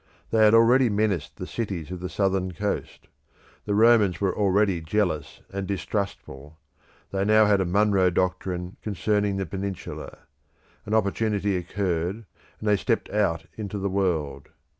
[0.31, 3.07] They had already menaced the cities of the southern coast;
[3.65, 6.57] the Romans were already jealous and distrustful;
[7.11, 10.17] they had now a Monroe doctrine concerning the peninsula:
[10.87, 12.25] an opportunity occurred,
[12.59, 14.49] and they stepped out into the world.